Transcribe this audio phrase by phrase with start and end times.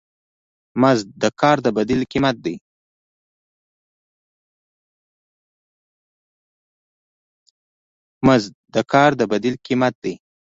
[0.81, 1.07] مزد
[8.83, 10.15] د کار د بدیل قیمت دی.